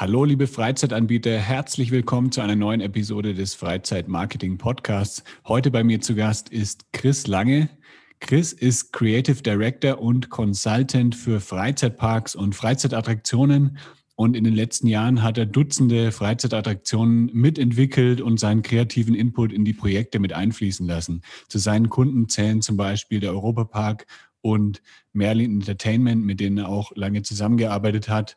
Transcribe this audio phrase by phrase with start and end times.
[0.00, 5.24] Hallo, liebe Freizeitanbieter, herzlich willkommen zu einer neuen Episode des Freizeitmarketing Podcasts.
[5.44, 7.68] Heute bei mir zu Gast ist Chris Lange.
[8.20, 13.78] Chris ist Creative Director und Consultant für Freizeitparks und Freizeitattraktionen.
[14.14, 19.64] Und in den letzten Jahren hat er Dutzende Freizeitattraktionen mitentwickelt und seinen kreativen Input in
[19.64, 21.22] die Projekte mit einfließen lassen.
[21.48, 24.06] Zu seinen Kunden zählen zum Beispiel der Europapark
[24.42, 24.80] und
[25.12, 28.36] Merlin Entertainment, mit denen er auch lange zusammengearbeitet hat.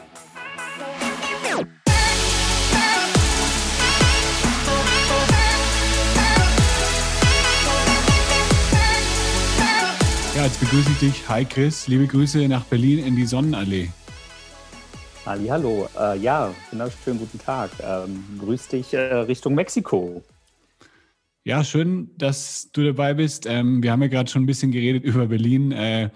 [10.41, 11.29] Ja, jetzt begrüße ich dich.
[11.29, 13.89] Hi Chris, liebe Grüße nach Berlin in die Sonnenallee.
[15.23, 15.87] Ali, hallo.
[15.95, 17.69] Äh, ja, wunderschönen guten Tag.
[17.79, 20.23] Ähm, grüß dich äh, Richtung Mexiko.
[21.43, 23.45] Ja, schön, dass du dabei bist.
[23.45, 25.71] Ähm, wir haben ja gerade schon ein bisschen geredet über Berlin.
[25.73, 26.09] Äh,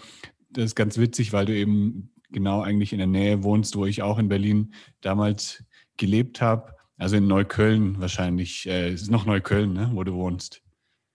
[0.50, 4.02] das ist ganz witzig, weil du eben genau eigentlich in der Nähe wohnst, wo ich
[4.02, 5.64] auch in Berlin damals
[5.98, 6.74] gelebt habe.
[6.98, 8.66] Also in Neukölln wahrscheinlich.
[8.66, 10.65] Äh, es ist noch Neukölln, ne, wo du wohnst.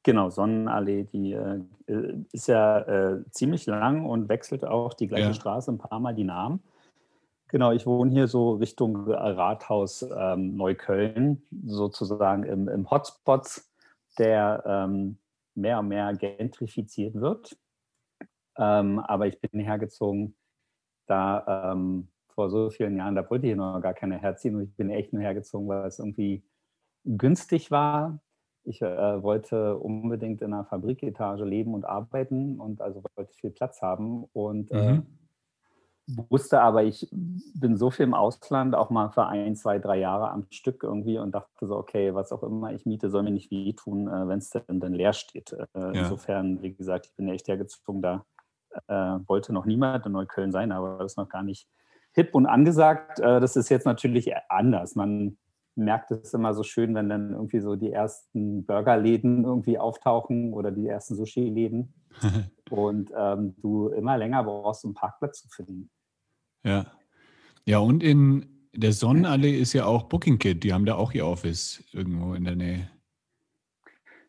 [0.02, 1.60] Genau, Sonnenallee, die äh,
[2.32, 5.34] ist ja äh, ziemlich lang und wechselt auch die gleiche ja.
[5.34, 6.62] Straße ein paar Mal die Namen.
[7.48, 13.62] Genau, ich wohne hier so Richtung Rathaus ähm, Neukölln, sozusagen im, im Hotspot,
[14.18, 15.18] der ähm,
[15.54, 17.58] mehr und mehr gentrifiziert wird.
[18.56, 20.36] Ähm, aber ich bin hergezogen,
[21.06, 24.76] da ähm, vor so vielen Jahren, da wollte ich noch gar keine herziehen und ich
[24.76, 26.44] bin echt nur hergezogen, weil es irgendwie
[27.04, 28.20] günstig war,
[28.64, 33.80] ich äh, wollte unbedingt in einer Fabriketage leben und arbeiten und also wollte viel Platz
[33.80, 35.06] haben und äh, mhm.
[36.08, 39.98] äh, wusste aber, ich bin so viel im Ausland, auch mal für ein, zwei, drei
[39.98, 43.30] Jahre am Stück irgendwie und dachte so, okay, was auch immer ich miete, soll mir
[43.30, 45.52] nicht wehtun, äh, wenn es denn dann leer steht.
[45.52, 45.90] Äh, ja.
[45.92, 48.24] Insofern, wie gesagt, ich bin echt hergezogen, da
[48.89, 51.68] äh, wollte noch niemand in Neukölln sein, aber das ist noch gar nicht
[52.13, 53.20] hip und angesagt.
[53.20, 54.96] das ist jetzt natürlich anders.
[54.96, 55.39] Man
[55.75, 60.70] merkt es immer so schön, wenn dann irgendwie so die ersten Burgerläden irgendwie auftauchen oder
[60.70, 61.92] die ersten Sushi-Läden
[62.70, 65.91] und ähm, du immer länger brauchst, um Parkplatz zu finden.
[66.64, 66.86] Ja.
[67.67, 71.27] Ja, und in der Sonnenallee ist ja auch Booking Kit, die haben da auch ihr
[71.27, 72.91] Office irgendwo in der Nähe.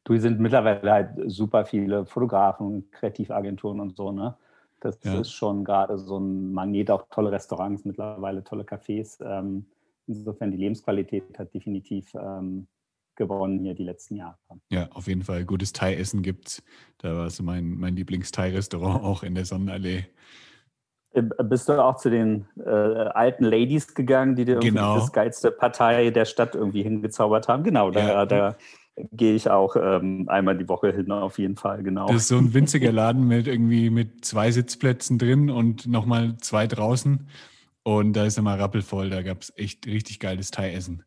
[0.03, 4.35] Du sind mittlerweile halt super viele Fotografen, Kreativagenturen und so, ne?
[4.79, 5.19] Das ja.
[5.19, 9.23] ist schon gerade so ein Magnet, auch tolle Restaurants, mittlerweile tolle Cafés.
[9.23, 9.68] Ähm,
[10.07, 12.67] Insofern die Lebensqualität hat definitiv ähm,
[13.16, 14.38] gewonnen hier die letzten Jahre.
[14.69, 15.45] Ja, auf jeden Fall.
[15.45, 16.63] Gutes Thai-Essen gibt es.
[16.97, 20.06] Da war so mein, mein Lieblings-Thai-Restaurant auch in der Sonnenallee.
[21.13, 24.95] Äh, bist du auch zu den äh, alten Ladies gegangen, die dir genau.
[24.95, 27.63] das geilste Partei der Stadt irgendwie hingezaubert haben?
[27.63, 28.25] Genau, da, ja.
[28.25, 28.56] da
[29.11, 32.07] gehe ich auch ähm, einmal die Woche hin, auf jeden Fall, genau.
[32.07, 36.67] Das ist so ein winziger Laden mit irgendwie mit zwei Sitzplätzen drin und nochmal zwei
[36.67, 37.28] draußen.
[37.83, 41.03] Und da ist immer rappelvoll, da gab es echt richtig geiles Thai-Essen.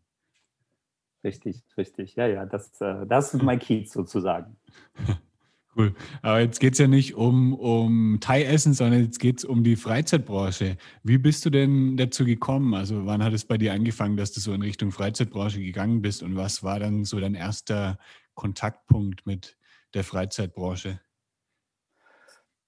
[1.22, 2.16] Richtig, richtig.
[2.16, 4.56] Ja, ja, das, äh, das ist mein Kiez sozusagen.
[5.76, 5.92] Cool.
[6.22, 9.74] Aber jetzt geht es ja nicht um, um Thai-Essen, sondern jetzt geht es um die
[9.74, 10.76] Freizeitbranche.
[11.02, 12.74] Wie bist du denn dazu gekommen?
[12.74, 16.22] Also wann hat es bei dir angefangen, dass du so in Richtung Freizeitbranche gegangen bist
[16.22, 17.98] und was war dann so dein erster
[18.34, 19.56] Kontaktpunkt mit
[19.94, 21.00] der Freizeitbranche?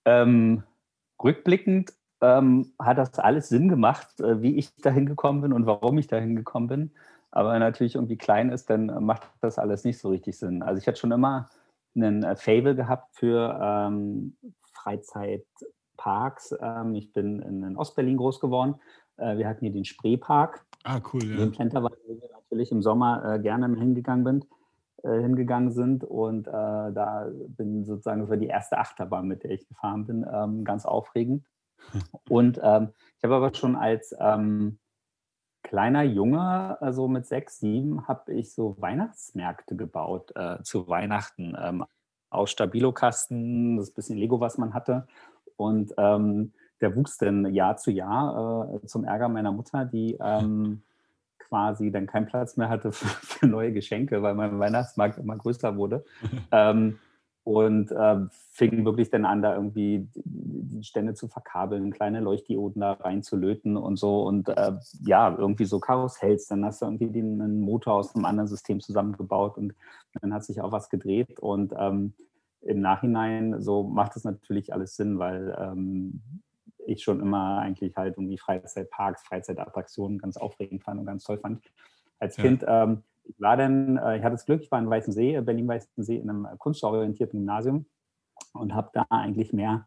[0.04, 0.64] Ähm,
[1.22, 1.92] rückblickend
[2.26, 6.06] ähm, hat das alles Sinn gemacht, äh, wie ich dahin gekommen bin und warum ich
[6.06, 6.90] dahin gekommen bin.
[7.30, 10.62] Aber wenn natürlich irgendwie klein ist, dann macht das alles nicht so richtig Sinn.
[10.62, 11.48] Also ich hatte schon immer
[11.94, 14.36] einen äh, Fable gehabt für ähm,
[14.72, 16.54] Freizeitparks.
[16.60, 18.76] Ähm, ich bin in Ostberlin groß geworden.
[19.16, 20.64] Äh, wir hatten hier den Spreepark.
[20.84, 21.36] Ah, cool, ja.
[21.36, 24.44] Den Plenterwald, wo wir natürlich im Sommer äh, gerne hingegangen bin
[25.02, 29.50] äh, hingegangen sind und äh, da bin sozusagen das war die erste Achterbahn, mit der
[29.52, 31.44] ich gefahren bin, ähm, ganz aufregend.
[32.28, 34.78] Und ähm, ich habe aber schon als ähm,
[35.62, 41.84] kleiner Junge, also mit sechs, sieben, habe ich so Weihnachtsmärkte gebaut äh, zu Weihnachten ähm,
[42.30, 45.06] aus Stabilokasten, das bisschen Lego, was man hatte.
[45.56, 50.82] Und ähm, der wuchs dann Jahr zu Jahr äh, zum Ärger meiner Mutter, die ähm,
[51.38, 55.76] quasi dann keinen Platz mehr hatte für, für, neue Geschenke, weil mein Weihnachtsmarkt immer größer
[55.76, 56.04] wurde.
[56.52, 56.98] Ähm,
[57.46, 58.16] und äh,
[58.50, 64.00] fing wirklich dann an, da irgendwie die Stände zu verkabeln, kleine Leuchtdioden da reinzulöten und
[64.00, 64.72] so und äh,
[65.02, 68.80] ja, irgendwie so Karussells, dann hast du irgendwie den, einen Motor aus einem anderen System
[68.80, 69.74] zusammengebaut und
[70.20, 72.14] dann hat sich auch was gedreht und ähm,
[72.62, 76.22] im Nachhinein so macht es natürlich alles Sinn, weil ähm,
[76.84, 81.62] ich schon immer eigentlich halt irgendwie Freizeitparks, Freizeitattraktionen ganz aufregend fand und ganz toll fand.
[82.18, 82.42] Als ja.
[82.42, 86.16] Kind ähm, ich war dann, äh, ich hatte das Glück, ich war in Weißensee, Berlin-Weißensee
[86.16, 87.86] in einem kunstorientierten Gymnasium
[88.52, 89.86] und habe da eigentlich mehr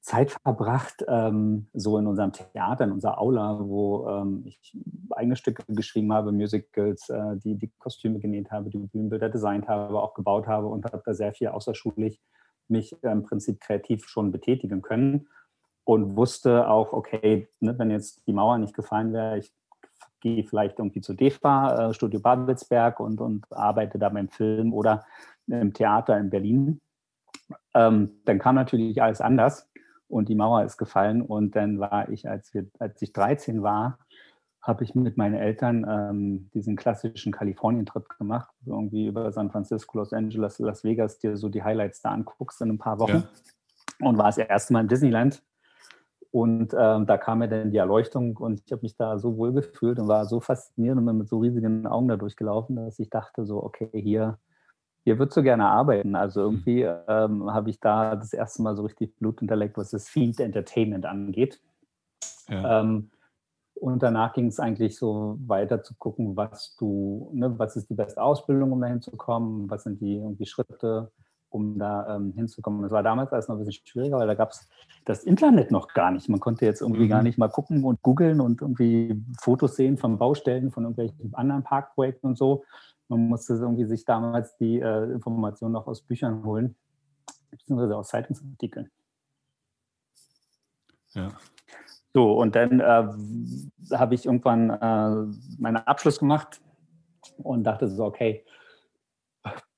[0.00, 4.76] Zeit verbracht, ähm, so in unserem Theater, in unserer Aula, wo ähm, ich
[5.10, 10.00] eigene Stücke geschrieben habe, Musicals, äh, die, die Kostüme genäht habe, die Bühnenbilder designt habe,
[10.00, 12.18] auch gebaut habe und habe da sehr viel außerschulisch
[12.68, 15.28] mich äh, im Prinzip kreativ schon betätigen können
[15.84, 19.52] und wusste auch, okay, ne, wenn jetzt die Mauer nicht gefallen wäre, ich
[20.20, 25.04] gehe vielleicht irgendwie zu DEFA, äh, Studio Babelsberg und, und arbeite da beim Film oder
[25.46, 26.80] im Theater in Berlin.
[27.74, 29.68] Ähm, dann kam natürlich alles anders
[30.08, 33.98] und die Mauer ist gefallen und dann war ich, als, wir, als ich 13 war,
[34.62, 40.12] habe ich mit meinen Eltern ähm, diesen klassischen Kalifornien-Trip gemacht, irgendwie über San Francisco, Los
[40.12, 43.24] Angeles, Las Vegas, dir so die Highlights da anguckst in ein paar Wochen.
[44.00, 44.06] Ja.
[44.06, 45.42] Und war das erste Mal in Disneyland
[46.32, 49.52] und ähm, da kam mir dann die Erleuchtung und ich habe mich da so wohl
[49.52, 53.10] gefühlt und war so fasziniert und bin mit so riesigen Augen da durchgelaufen, dass ich
[53.10, 54.38] dachte so, okay, hier,
[55.02, 56.14] hier würdest du gerne arbeiten.
[56.14, 56.46] Also mhm.
[56.46, 60.38] irgendwie ähm, habe ich da das erste Mal so richtig Blut hinterlegt, was das Themed
[60.38, 61.60] Entertainment angeht.
[62.48, 62.80] Ja.
[62.80, 63.10] Ähm,
[63.74, 67.94] und danach ging es eigentlich so weiter zu gucken, was du, ne, was ist die
[67.94, 71.10] beste Ausbildung, um dahin zu kommen, was sind die irgendwie Schritte,
[71.50, 72.82] um da ähm, hinzukommen.
[72.82, 74.68] Das war damals alles noch ein bisschen schwieriger, weil da gab es
[75.04, 76.28] das Internet noch gar nicht.
[76.28, 77.08] Man konnte jetzt irgendwie mhm.
[77.08, 81.62] gar nicht mal gucken und googeln und irgendwie Fotos sehen von Baustellen, von irgendwelchen anderen
[81.62, 82.64] Parkprojekten und so.
[83.08, 86.76] Man musste irgendwie sich damals die äh, Informationen noch aus Büchern holen,
[87.50, 88.90] beziehungsweise aus Zeitungsartikeln.
[91.14, 91.28] Ja.
[92.14, 96.60] So, und dann äh, habe ich irgendwann äh, meinen Abschluss gemacht
[97.38, 98.44] und dachte so, okay,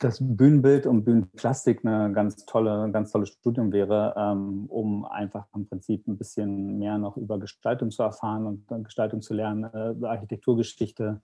[0.04, 5.66] das Bühnenbild und Bühnenplastik eine ganz tolle, ganz tolles Studium wäre, ähm, um einfach im
[5.66, 11.20] Prinzip ein bisschen mehr noch über Gestaltung zu erfahren und Gestaltung zu lernen, äh, Architekturgeschichte,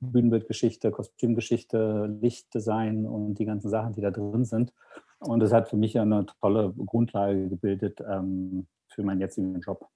[0.00, 4.72] Bühnenbildgeschichte, Kostümgeschichte, Lichtdesign und die ganzen Sachen, die da drin sind.
[5.20, 9.88] Und das hat für mich eine tolle Grundlage gebildet ähm, für meinen jetzigen Job.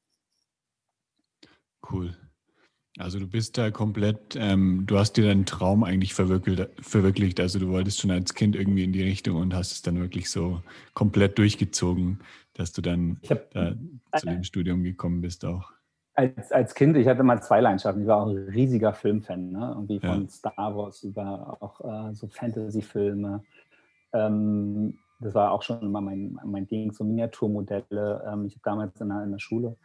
[1.90, 2.14] Cool.
[2.98, 7.40] Also du bist da komplett, ähm, du hast dir deinen Traum eigentlich verwirklicht.
[7.40, 10.30] Also du wolltest schon als Kind irgendwie in die Richtung und hast es dann wirklich
[10.30, 10.62] so
[10.94, 12.20] komplett durchgezogen,
[12.54, 13.74] dass du dann hab, da
[14.16, 15.72] zu dem Studium gekommen bist auch.
[16.14, 18.00] Als, als Kind, ich hatte mal zwei Leidenschaften.
[18.00, 19.74] Ich war auch ein riesiger Filmfan, ne?
[19.74, 20.28] irgendwie von ja.
[20.30, 23.44] Star Wars über auch äh, so Fantasy-Filme.
[24.14, 28.24] Ähm, das war auch schon immer mein, mein Ding, so Miniaturmodelle.
[28.32, 29.76] Ähm, ich habe damals in in der Schule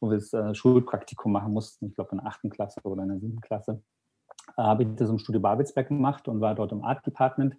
[0.00, 3.08] wo wir das äh, Schulpraktikum machen mussten, ich glaube in der achten Klasse oder in
[3.08, 3.82] der siebten Klasse,
[4.56, 7.56] äh, habe ich das im Studio Babelsberg gemacht und war dort im Art Department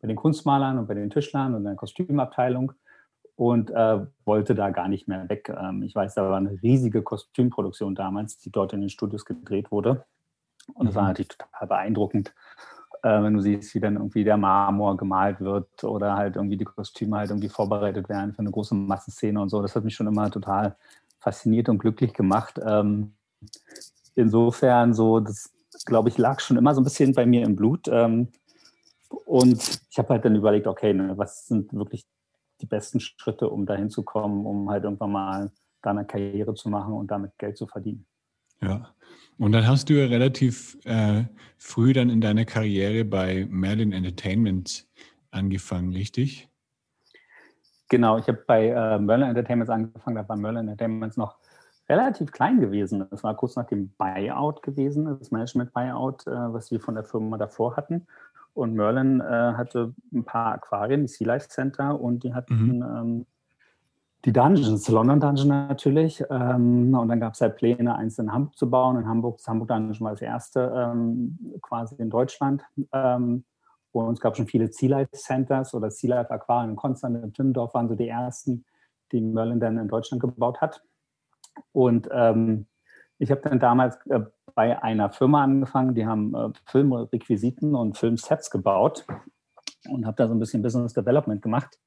[0.00, 2.72] bei den Kunstmalern und bei den Tischlern und in der Kostümabteilung
[3.36, 5.54] und äh, wollte da gar nicht mehr weg.
[5.56, 9.70] Ähm, ich weiß, da war eine riesige Kostümproduktion damals, die dort in den Studios gedreht
[9.70, 10.04] wurde.
[10.74, 10.98] Und es mhm.
[10.98, 12.34] war natürlich total beeindruckend,
[13.02, 16.64] äh, wenn du siehst, wie dann irgendwie der Marmor gemalt wird oder halt irgendwie die
[16.64, 19.60] Kostüme halt irgendwie vorbereitet werden für eine große Massenszene und so.
[19.60, 20.76] Das hat mich schon immer total
[21.26, 22.60] fasziniert und glücklich gemacht.
[22.64, 23.16] Ähm,
[24.14, 25.52] insofern so, das
[25.84, 27.88] glaube ich, lag schon immer so ein bisschen bei mir im Blut.
[27.88, 28.28] Ähm,
[29.24, 32.06] und ich habe halt dann überlegt, okay, ne, was sind wirklich
[32.60, 35.50] die besten Schritte, um dahin zu kommen, um halt irgendwann mal
[35.82, 38.06] da eine Karriere zu machen und damit Geld zu verdienen.
[38.62, 38.94] Ja.
[39.36, 41.24] Und dann hast du ja relativ äh,
[41.58, 44.86] früh dann in deiner Karriere bei Merlin Entertainment
[45.32, 46.48] angefangen, richtig?
[47.88, 51.36] Genau, ich habe bei äh, Merlin Entertainments angefangen, da war Merlin Entertainments noch
[51.88, 53.06] relativ klein gewesen.
[53.10, 57.36] Das war kurz nach dem Buyout gewesen, das Management-Buyout, äh, was wir von der Firma
[57.36, 58.06] davor hatten.
[58.54, 62.82] Und Merlin äh, hatte ein paar Aquarien, die Sea Life Center und die hatten mhm.
[62.82, 63.26] ähm,
[64.24, 66.24] die Dungeons, London Dungeon natürlich.
[66.30, 68.96] Ähm, und dann gab es halt Pläne, eins in Hamburg zu bauen.
[68.96, 72.64] In Hamburg, das Hamburg Dungeon war das erste ähm, quasi in Deutschland.
[72.92, 73.44] Ähm,
[74.04, 77.34] und es gab schon viele Sea Life Centers oder Sea Life Aquarien in Konstanz und
[77.34, 78.64] Timmendorf waren so die ersten,
[79.12, 80.82] die Merlin dann in Deutschland gebaut hat.
[81.72, 82.66] Und ähm,
[83.18, 84.20] ich habe dann damals äh,
[84.54, 89.06] bei einer Firma angefangen, die haben äh, Filmrequisiten und Filmsets gebaut
[89.88, 91.78] und habe da so ein bisschen Business Development gemacht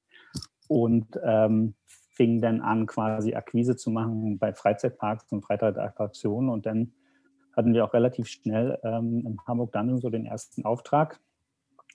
[0.67, 1.75] und ähm,
[2.11, 6.49] fing dann an, quasi Akquise zu machen bei Freizeitparks und Freizeitattraktionen.
[6.49, 6.93] Und dann
[7.55, 11.19] hatten wir auch relativ schnell ähm, in Hamburg dann so den ersten Auftrag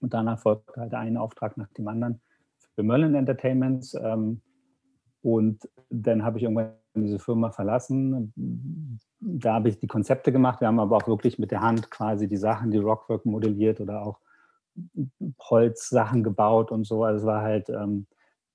[0.01, 2.21] und danach folgte halt ein Auftrag nach dem anderen
[2.75, 3.95] für Merlin Entertainments.
[3.95, 4.41] Ähm,
[5.23, 8.33] und dann habe ich irgendwann diese Firma verlassen.
[9.21, 10.61] Da habe ich die Konzepte gemacht.
[10.61, 14.03] Wir haben aber auch wirklich mit der Hand quasi die Sachen, die Rockwork modelliert oder
[14.03, 14.21] auch
[15.41, 17.05] Holzsachen gebaut und so.
[17.05, 18.07] Also es war halt ähm,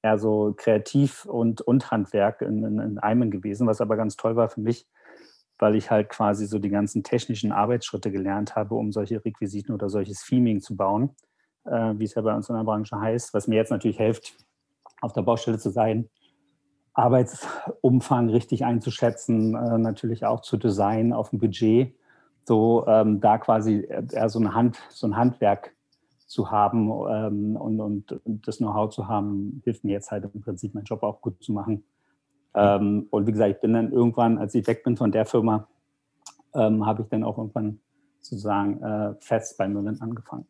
[0.01, 4.35] eher so kreativ und, und Handwerk in, in, in einem gewesen, was aber ganz toll
[4.35, 4.87] war für mich,
[5.57, 9.89] weil ich halt quasi so die ganzen technischen Arbeitsschritte gelernt habe, um solche Requisiten oder
[9.89, 11.15] solches Theming zu bauen,
[11.69, 14.33] äh, wie es ja bei uns in der Branche heißt, was mir jetzt natürlich hilft,
[15.01, 16.09] auf der Baustelle zu sein,
[16.93, 21.95] Arbeitsumfang richtig einzuschätzen, äh, natürlich auch zu designen auf dem Budget,
[22.45, 25.73] so ähm, da quasi eher so, eine Hand, so ein Handwerk
[26.25, 30.75] zu haben ähm, und, und, das Know-how zu haben, hilft mir jetzt halt im Prinzip
[30.75, 31.83] meinen Job auch gut zu machen.
[32.53, 35.67] Ähm, und wie gesagt, ich bin dann irgendwann, als ich weg bin von der Firma,
[36.53, 37.79] ähm, habe ich dann auch irgendwann
[38.19, 40.45] sozusagen äh, fest bei Merlin angefangen.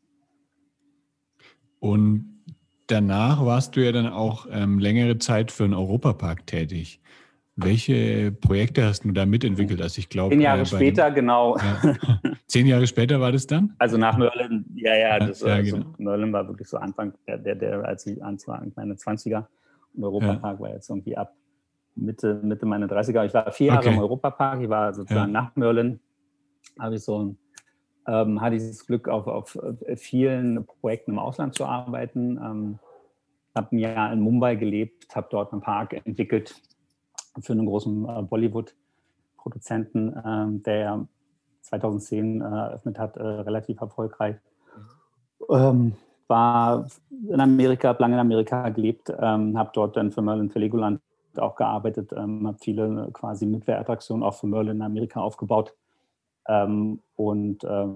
[1.79, 2.43] Und
[2.87, 7.01] danach warst du ja dann auch ähm, längere Zeit für einen Europapark tätig.
[7.55, 9.81] Welche Projekte hast du da mitentwickelt?
[9.81, 11.57] Also ich glaube, zehn Jahre äh, später, genau.
[11.57, 11.95] Ja.
[12.47, 13.75] Zehn Jahre später war das dann?
[13.77, 15.93] Also nach Merlin, ja, ja, das, ja, also genau.
[15.97, 19.45] Merlin war wirklich so Anfang der, der, der als ich Anfang meine 20er
[19.93, 20.59] und Europapark ja.
[20.59, 21.35] war jetzt irgendwie ab
[21.95, 23.25] Mitte, Mitte meiner 30er.
[23.25, 23.93] Ich war vier Jahre okay.
[23.93, 25.99] im Europapark, ich war sozusagen nach Merlin,
[26.79, 27.37] habe ich so ein
[28.07, 29.57] ähm, hatte dieses Glück, auf, auf
[29.95, 32.37] vielen Projekten im Ausland zu arbeiten.
[32.37, 32.79] Ähm,
[33.55, 36.55] habe ein Jahr in Mumbai gelebt, habe dort einen Park entwickelt
[37.39, 41.07] für einen großen äh, Bollywood-Produzenten, äh, der
[41.61, 44.35] 2010 äh, eröffnet hat, äh, relativ erfolgreich.
[45.49, 45.93] Ähm,
[46.27, 46.87] war
[47.27, 51.01] in Amerika, habe lange in Amerika gelebt, ähm, habe dort dann für Merlin für Legoland
[51.37, 55.73] auch gearbeitet, ähm, habe viele quasi Mitwehrattraktionen auch für Merlin in Amerika aufgebaut
[56.49, 57.87] ähm, und äh,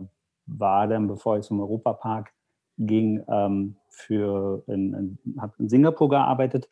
[0.46, 2.32] war dann, bevor ich zum Europapark
[2.78, 4.94] ging, ähm, für in,
[5.26, 6.70] in, habe in Singapur gearbeitet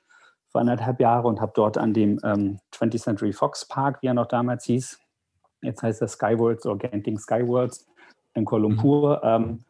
[0.51, 4.13] für anderthalb Jahre und habe dort an dem ähm, 20th Century Fox Park, wie er
[4.13, 4.99] noch damals hieß,
[5.61, 7.87] jetzt heißt er Skyworlds oder Genting Skyworlds
[8.33, 9.63] in Kuala Lumpur, mhm.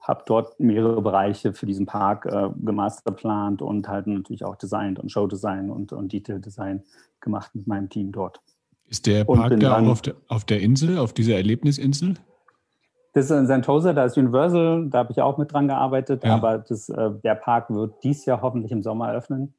[0.00, 5.10] habe dort mehrere Bereiche für diesen Park äh, gemasterplant und halt natürlich auch designt und
[5.10, 6.82] Showdesign und, und Detail Design
[7.20, 8.40] gemacht mit meinem Team dort.
[8.88, 12.14] Ist der Park da auch auf der, auf der Insel, auf dieser Erlebnisinsel?
[13.12, 16.34] Das ist in Sentosa, da ist Universal, da habe ich auch mit dran gearbeitet, ja.
[16.34, 19.54] aber das, äh, der Park wird dies Jahr hoffentlich im Sommer öffnen.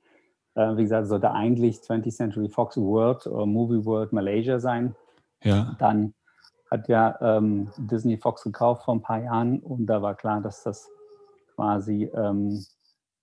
[0.54, 4.96] Äh, wie gesagt, sollte eigentlich 20th Century Fox World oder Movie World Malaysia sein.
[5.44, 5.76] Ja.
[5.80, 6.14] Dann
[6.70, 10.64] hat ja ähm, Disney Fox gekauft vor ein paar Jahren und da war klar, dass
[10.64, 10.90] das
[11.56, 12.64] quasi ähm,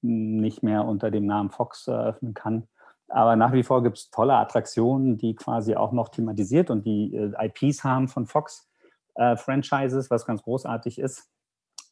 [0.03, 2.69] nicht mehr unter dem Namen Fox eröffnen kann.
[3.09, 7.15] Aber nach wie vor gibt es tolle Attraktionen, die quasi auch noch thematisiert und die
[7.15, 8.69] äh, IPs haben von Fox
[9.15, 11.31] äh, Franchises, was ganz großartig ist.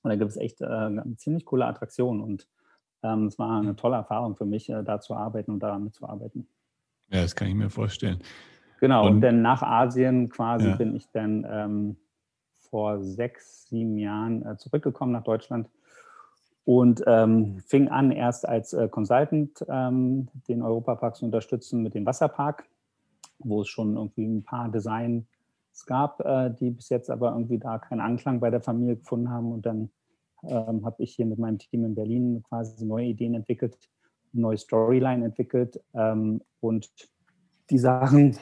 [0.02, 2.48] Und da gibt es echt äh, ziemlich coole Attraktionen und
[3.02, 6.48] ähm, es war eine tolle Erfahrung für mich, äh, da zu arbeiten und daran mitzuarbeiten.
[7.08, 8.20] Ja, das kann ich mir vorstellen.
[8.80, 10.76] Genau, und, und dann nach Asien quasi ja.
[10.76, 11.96] bin ich dann ähm,
[12.58, 15.68] vor sechs, sieben Jahren äh, zurückgekommen nach Deutschland
[16.64, 22.06] und ähm, fing an, erst als äh, Consultant ähm, den Europapark zu unterstützen mit dem
[22.06, 22.68] Wasserpark,
[23.38, 25.26] wo es schon irgendwie ein paar Designs
[25.86, 29.50] gab, äh, die bis jetzt aber irgendwie da keinen Anklang bei der Familie gefunden haben.
[29.50, 29.90] Und dann
[30.44, 33.76] ähm, habe ich hier mit meinem Team in Berlin quasi neue Ideen entwickelt,
[34.32, 36.90] neue Storyline entwickelt ähm, und
[37.70, 38.38] die Sachen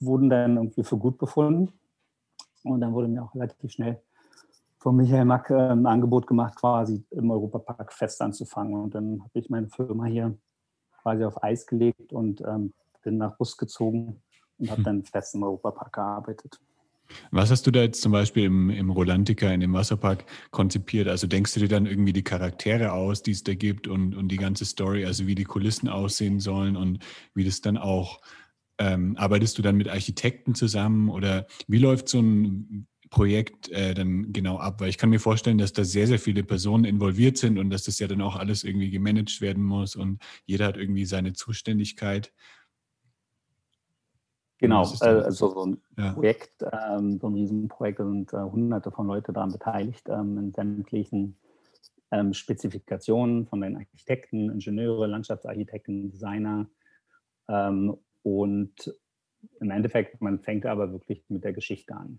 [0.00, 1.72] wurden dann irgendwie für gut befunden.
[2.64, 4.02] Und dann wurde mir auch relativ schnell
[4.78, 8.74] von Michael Mack ein Angebot gemacht, quasi im Europapark fest anzufangen.
[8.74, 10.36] Und dann habe ich meine Firma hier
[11.02, 14.22] quasi auf Eis gelegt und ähm, bin nach Bus gezogen
[14.58, 14.84] und habe hm.
[14.84, 16.60] dann fest im Europapark gearbeitet.
[17.30, 21.08] Was hast du da jetzt zum Beispiel im, im Rolantica, in dem Wasserpark konzipiert?
[21.08, 24.28] Also denkst du dir dann irgendwie die Charaktere aus, die es da gibt und, und
[24.28, 26.98] die ganze Story, also wie die Kulissen aussehen sollen und
[27.34, 28.20] wie das dann auch,
[28.78, 34.32] ähm, arbeitest du dann mit Architekten zusammen oder wie läuft so ein Projekt äh, dann
[34.32, 34.80] genau ab?
[34.80, 37.84] Weil ich kann mir vorstellen, dass da sehr, sehr viele Personen involviert sind und dass
[37.84, 42.32] das ja dann auch alles irgendwie gemanagt werden muss und jeder hat irgendwie seine Zuständigkeit.
[44.58, 46.12] Genau, also so ein ja.
[46.12, 50.52] Projekt, ähm, so ein Riesenprojekt, da sind äh, hunderte von Leuten daran beteiligt, ähm, in
[50.52, 51.36] sämtlichen
[52.10, 56.68] ähm, Spezifikationen von den Architekten, Ingenieure, Landschaftsarchitekten, Designer.
[57.48, 58.94] Ähm, und
[59.60, 62.18] im Endeffekt, man fängt aber wirklich mit der Geschichte an.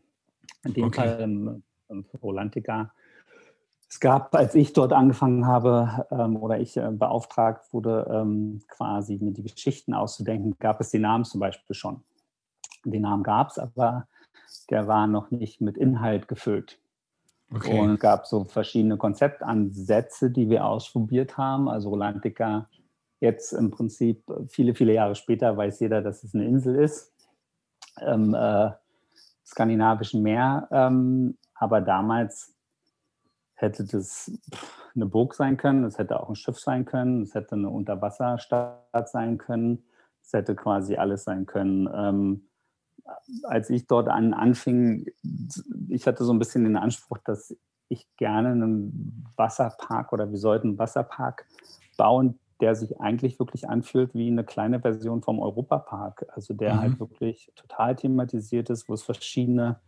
[0.64, 1.02] In dem okay.
[1.02, 2.92] Fall im, im Rolantica.
[3.90, 9.18] Es gab, als ich dort angefangen habe ähm, oder ich äh, beauftragt wurde, ähm, quasi
[9.18, 12.04] mir die Geschichten auszudenken, gab es die Namen zum Beispiel schon.
[12.84, 14.08] Den Namen gab es, aber
[14.70, 16.80] der war noch nicht mit Inhalt gefüllt.
[17.54, 17.80] Okay.
[17.80, 21.70] Und es gab so verschiedene Konzeptansätze, die wir ausprobiert haben.
[21.70, 22.68] Also Rolantica
[23.22, 27.14] jetzt im Prinzip viele, viele Jahre später weiß jeder, dass es eine Insel ist.
[28.06, 28.72] Im äh,
[29.48, 30.68] skandinavischen Meer.
[30.72, 32.54] Ähm, aber damals
[33.56, 34.32] hätte das
[34.96, 39.10] eine Burg sein können, es hätte auch ein Schiff sein können, es hätte eine Unterwasserstadt
[39.10, 39.84] sein können,
[40.22, 41.90] es hätte quasi alles sein können.
[41.94, 42.50] Ähm,
[43.44, 45.08] als ich dort an, anfing,
[45.88, 47.56] ich hatte so ein bisschen den Anspruch, dass
[47.90, 51.48] ich gerne einen Wasserpark oder wir sollten einen Wasserpark
[51.96, 56.26] bauen, der sich eigentlich wirklich anfühlt wie eine kleine Version vom Europapark.
[56.34, 57.00] Also der halt mhm.
[57.00, 59.80] halt wirklich total thematisiert ist, wo es verschiedene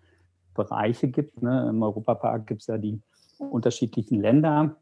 [0.54, 1.42] Bereiche gibt.
[1.42, 1.68] Ne?
[1.70, 3.02] Im Europapark gibt es ja die
[3.38, 4.76] unterschiedlichen Länder,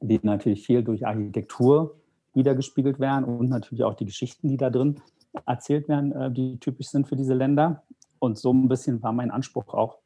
[0.00, 1.96] die natürlich viel durch Architektur
[2.34, 5.00] wiedergespiegelt werden und natürlich auch die Geschichten, die da drin
[5.46, 7.82] erzählt werden, äh, die typisch sind für diese Länder.
[8.18, 9.98] Und so ein bisschen war mein Anspruch auch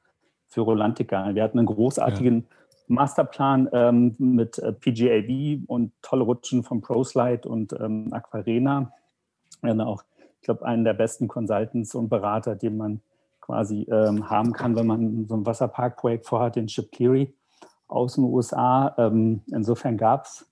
[0.48, 1.34] für Rolantica.
[1.34, 2.65] Wir hatten einen großartigen ja.
[2.88, 8.92] Masterplan ähm, mit äh, PGAV und tolle Rutschen von ProSlide und ähm, Aquarena.
[9.62, 10.04] Und auch,
[10.40, 13.00] ich glaube, einen der besten Consultants und Berater, den man
[13.40, 17.34] quasi ähm, haben kann, wenn man so ein Wasserparkprojekt vorhat, den Chip Cleary
[17.88, 18.94] aus den USA.
[18.98, 20.50] Ähm, insofern gab es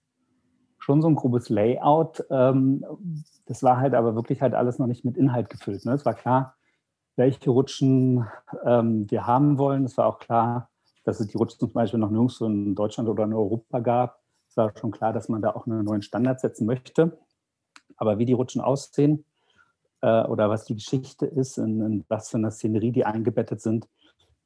[0.78, 2.24] schon so ein grobes Layout.
[2.30, 2.84] Ähm,
[3.46, 5.84] das war halt aber wirklich halt alles noch nicht mit Inhalt gefüllt.
[5.84, 5.92] Ne?
[5.92, 6.54] Es war klar,
[7.16, 8.26] welche Rutschen
[8.64, 9.84] ähm, wir haben wollen.
[9.84, 10.70] Es war auch klar,
[11.04, 14.20] dass es die Rutschen zum Beispiel noch nirgends in Deutschland oder in Europa gab.
[14.48, 17.18] Es war schon klar, dass man da auch einen neuen Standard setzen möchte.
[17.96, 19.24] Aber wie die Rutschen aussehen
[20.00, 23.88] äh, oder was die Geschichte ist, in, in, was für eine Szenerie die eingebettet sind,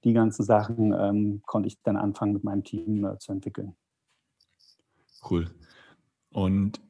[0.04, 3.76] die ganzen Sachen ähm, konnte ich dann anfangen mit meinem Team äh, zu entwickeln.
[5.28, 5.50] Cool.
[6.30, 6.80] Und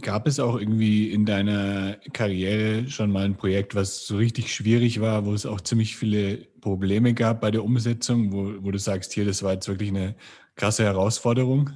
[0.00, 5.00] gab es auch irgendwie in deiner Karriere schon mal ein Projekt, was so richtig schwierig
[5.00, 9.12] war, wo es auch ziemlich viele Probleme gab bei der Umsetzung, wo, wo du sagst,
[9.12, 10.14] hier, das war jetzt wirklich eine
[10.56, 11.70] krasse Herausforderung?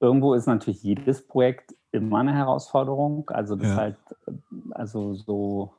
[0.00, 3.28] Irgendwo ist natürlich jedes Projekt immer eine Herausforderung.
[3.30, 3.76] Also das ja.
[3.76, 3.96] halt,
[4.72, 5.72] also so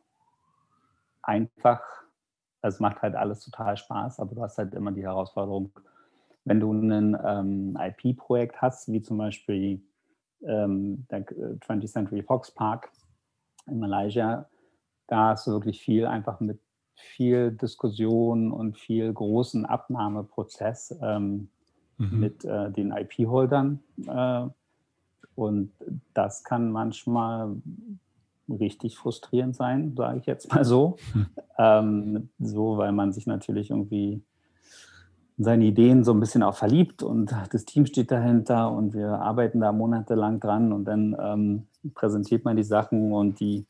[1.22, 1.82] einfach,
[2.62, 5.72] es macht halt alles total Spaß, aber du hast halt immer die Herausforderung,
[6.48, 9.82] wenn du ein ähm, IP-Projekt hast, wie zum Beispiel
[10.44, 12.92] ähm, der 20th äh, Century Fox Park
[13.68, 14.48] in Malaysia,
[15.08, 16.60] da hast du wirklich viel einfach mit
[16.96, 21.50] viel Diskussion und viel großen Abnahmeprozess ähm,
[21.98, 22.20] mhm.
[22.20, 23.80] mit äh, den IP-Holdern.
[24.08, 24.48] Äh,
[25.36, 25.72] und
[26.14, 27.56] das kann manchmal
[28.50, 30.98] richtig frustrierend sein, sage ich jetzt mal so.
[31.14, 31.28] Mhm.
[31.60, 34.24] Ähm, so, weil man sich natürlich irgendwie
[35.38, 39.60] seine Ideen so ein bisschen auch verliebt und das Team steht dahinter und wir arbeiten
[39.60, 43.68] da monatelang dran und dann ähm, präsentiert man die Sachen und die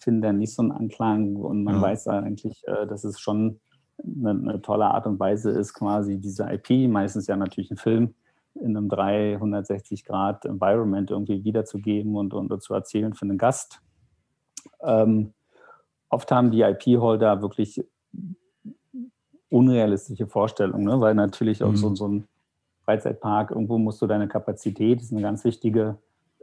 [0.00, 1.82] finden dann nicht so einen Anklang und man ja.
[1.82, 3.60] weiß eigentlich, äh, dass es schon
[4.02, 8.14] eine, eine, tolle Art und Weise ist, quasi diese IP, meistens ja natürlich ein Film,
[8.54, 13.80] in einem 360 Grad Environment irgendwie wiederzugeben und, und zu erzählen für einen Gast.
[14.82, 15.32] Ähm,
[16.08, 17.84] oft haben die IP-Holder wirklich
[19.54, 21.00] unrealistische Vorstellung, ne?
[21.00, 21.76] weil natürlich auch mhm.
[21.76, 22.28] so, so ein
[22.84, 25.96] Freizeitpark, irgendwo musst du deine Kapazität, das ist ein ganz wichtige,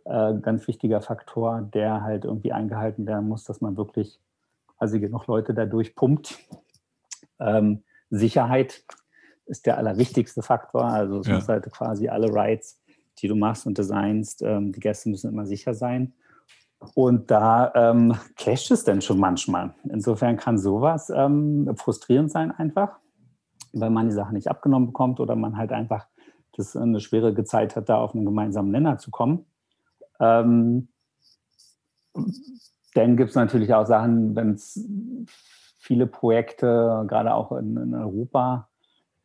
[0.05, 4.17] äh, ganz wichtiger Faktor, der halt irgendwie eingehalten werden muss, dass man wirklich
[4.77, 6.39] quasi genug Leute dadurch pumpt.
[7.39, 8.83] Ähm, Sicherheit
[9.45, 10.85] ist der allerwichtigste Faktor.
[10.85, 11.35] Also es ja.
[11.35, 12.79] muss halt quasi alle Rides,
[13.19, 16.13] die du machst und designst, ähm, die Gäste müssen immer sicher sein.
[16.95, 19.75] Und da ähm, clasht es dann schon manchmal.
[19.83, 23.00] Insofern kann sowas ähm, frustrierend sein einfach,
[23.73, 26.07] weil man die Sache nicht abgenommen bekommt oder man halt einfach
[26.53, 29.45] das eine schwierige Zeit hat, da auf einen gemeinsamen Nenner zu kommen.
[30.19, 30.89] Ähm,
[32.93, 34.85] dann gibt es natürlich auch Sachen, wenn es
[35.77, 38.69] viele Projekte, gerade auch in, in Europa,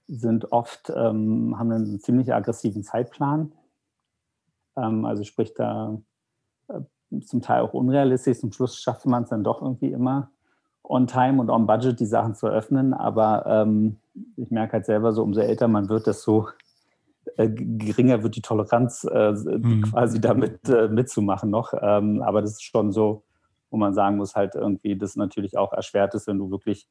[0.07, 3.53] sind oft, ähm, haben einen ziemlich aggressiven Zeitplan.
[4.77, 5.99] Ähm, also sprich, da
[7.25, 8.41] zum Teil auch unrealistisch.
[8.41, 10.31] Zum Schluss schafft man es dann doch irgendwie immer
[10.89, 12.95] on time und on budget die Sachen zu öffnen.
[12.95, 13.99] Aber ähm,
[14.37, 16.49] ich merke halt selber so, umso älter man wird, desto
[17.37, 19.83] äh, geringer wird die Toleranz, äh, mhm.
[19.83, 21.75] quasi damit äh, mitzumachen noch.
[21.81, 23.25] Ähm, aber das ist schon so,
[23.71, 26.89] wo man sagen muss, halt irgendwie, das natürlich auch erschwert ist, wenn du wirklich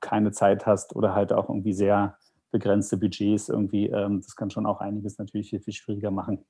[0.00, 2.16] keine Zeit hast oder halt auch irgendwie sehr
[2.50, 3.86] begrenzte Budgets irgendwie.
[3.86, 6.44] Ähm, das kann schon auch einiges natürlich viel, viel schwieriger machen.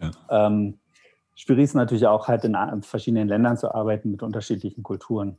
[0.00, 0.10] Ja.
[0.30, 0.80] Ähm,
[1.34, 5.38] schwierig ist natürlich auch halt in verschiedenen Ländern zu arbeiten mit unterschiedlichen Kulturen.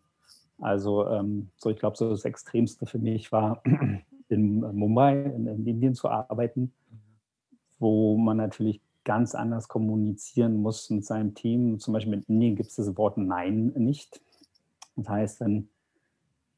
[0.61, 3.61] Also ähm, so, ich glaube, so das Extremste für mich war
[4.29, 6.71] in Mumbai, in, in, Indien zu arbeiten,
[7.79, 11.79] wo man natürlich ganz anders kommunizieren muss mit seinem Team.
[11.79, 14.21] Zum Beispiel in Indien gibt es das Wort Nein nicht.
[14.95, 15.67] Das heißt, wenn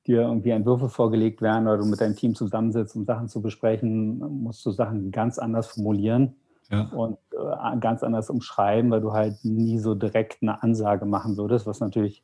[0.05, 4.19] dir irgendwie Entwürfe vorgelegt werden oder du mit deinem Team zusammensitzt, um Sachen zu besprechen,
[4.43, 6.35] musst du Sachen ganz anders formulieren
[6.69, 6.89] ja.
[6.89, 11.65] und äh, ganz anders umschreiben, weil du halt nie so direkt eine Ansage machen würdest,
[11.65, 12.23] was natürlich,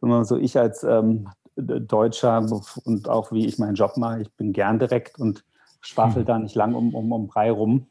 [0.00, 2.46] wenn man so ich als ähm, Deutscher
[2.84, 5.44] und auch wie ich meinen Job mache, ich bin gern direkt und
[5.80, 6.26] schwafel hm.
[6.26, 7.88] da nicht lang um, um, um Brei rum.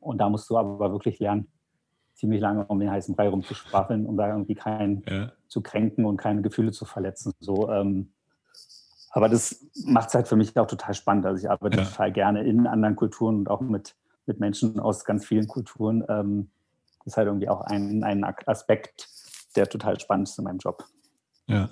[0.00, 1.48] Und da musst du aber wirklich lernen,
[2.14, 5.32] ziemlich lange um den heißen Brei rumzuschwafeln, um da irgendwie keinen ja.
[5.48, 7.32] zu kränken und keine Gefühle zu verletzen.
[7.38, 8.12] So, ähm,
[9.10, 11.26] aber das macht es halt für mich auch total spannend.
[11.26, 11.84] Also ich arbeite ja.
[11.84, 16.04] total gerne in anderen Kulturen und auch mit, mit Menschen aus ganz vielen Kulturen.
[16.08, 16.50] Ähm,
[16.98, 19.08] das ist halt irgendwie auch ein, ein Aspekt,
[19.56, 20.84] der total spannend ist in meinem Job.
[21.46, 21.70] Ja.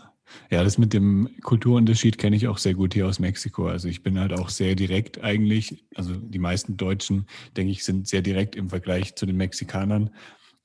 [0.50, 3.68] Ja, das mit dem Kulturunterschied kenne ich auch sehr gut hier aus Mexiko.
[3.68, 5.86] Also ich bin halt auch sehr direkt eigentlich.
[5.94, 10.10] Also die meisten Deutschen, denke ich, sind sehr direkt im Vergleich zu den Mexikanern.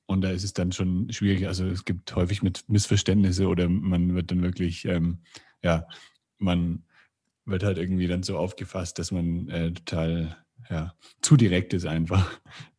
[0.06, 1.46] Und da ist es dann schon schwierig.
[1.46, 5.20] Also es gibt häufig mit Missverständnisse oder man wird dann wirklich, ähm,
[5.62, 5.86] ja,
[6.38, 6.84] man
[7.46, 12.30] wird halt irgendwie dann so aufgefasst, dass man äh, total ja, zu direkt ist einfach.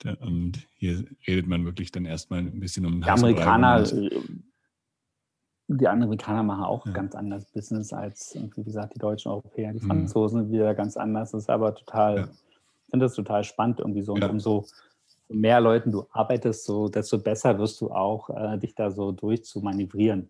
[0.20, 3.84] Und hier redet man wirklich dann erstmal ein bisschen um den Amerikaner
[5.68, 6.92] die Amerikaner machen auch ja.
[6.92, 9.74] ganz anders Business als, wie gesagt, die deutschen Europäer.
[9.74, 9.88] Die mhm.
[9.88, 10.52] Franzosen mhm.
[10.52, 11.32] wieder ganz anders.
[11.32, 12.24] Das ist aber total, ja.
[12.24, 14.14] ich finde das total spannend irgendwie so.
[14.14, 14.30] Und ja.
[14.30, 14.66] umso
[15.28, 20.30] mehr Leuten du arbeitest, so, desto besser wirst du auch, äh, dich da so durchzumanövrieren.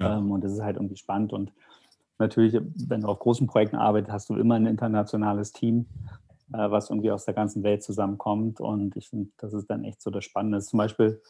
[0.00, 1.32] Ähm, und das ist halt irgendwie spannend.
[1.32, 1.52] Und
[2.18, 5.86] natürlich, wenn du auf großen Projekten arbeitest, hast du immer ein internationales Team,
[6.52, 8.60] äh, was irgendwie aus der ganzen Welt zusammenkommt.
[8.60, 10.60] Und ich finde, das ist dann echt so das Spannende.
[10.60, 11.20] Zum Beispiel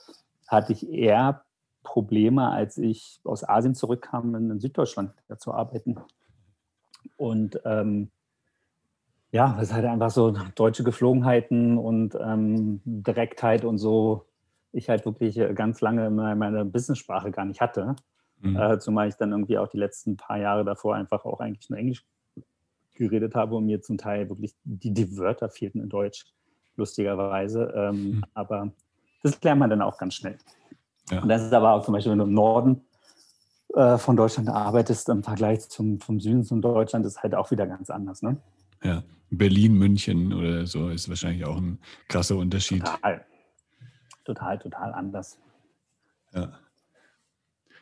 [0.47, 1.45] hatte ich eher
[1.83, 5.97] Probleme, als ich aus Asien zurückkam, in Süddeutschland zu arbeiten.
[7.17, 8.11] Und ähm,
[9.31, 14.27] ja, es halt einfach so deutsche Geflogenheiten und ähm, Direktheit und so,
[14.73, 17.97] ich halt wirklich äh, ganz lange meine Business-Sprache gar nicht hatte.
[18.41, 18.57] Mhm.
[18.57, 21.79] Äh, zumal ich dann irgendwie auch die letzten paar Jahre davor einfach auch eigentlich nur
[21.79, 22.07] Englisch
[22.99, 26.27] geredet habe und mir zum Teil wirklich die, die Wörter fehlten in Deutsch,
[26.77, 27.73] lustigerweise.
[27.75, 28.25] Ähm, mhm.
[28.35, 28.73] Aber
[29.23, 30.39] das lernt man dann auch ganz schnell.
[31.11, 31.23] Ja.
[31.23, 32.83] Und das ist aber auch zum Beispiel, wenn du im Norden
[33.75, 37.67] äh, von Deutschland arbeitest, im Vergleich zum vom Süden zum Deutschland, ist halt auch wieder
[37.67, 38.23] ganz anders.
[38.23, 38.37] Ne?
[38.83, 42.85] Ja, Berlin, München oder so ist wahrscheinlich auch ein krasser Unterschied.
[42.85, 43.25] Total,
[44.25, 45.39] total, total anders.
[46.35, 46.53] Ja.